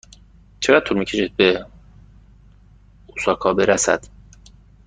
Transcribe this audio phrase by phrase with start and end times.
[0.59, 1.65] چقدر طول می کشد به
[3.07, 4.05] اوساکا برسد؟